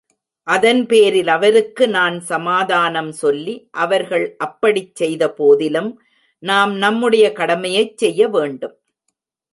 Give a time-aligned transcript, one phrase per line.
[0.47, 5.91] அதன் பேரில் அவருக்கு நான் சமாதானம் சொல்லி, அவர்கள் அப்படிச் செய்தபோதிலும்,
[6.43, 8.75] நாம் நம்முடைய கடமையைச் செய்ய வேண்டும்.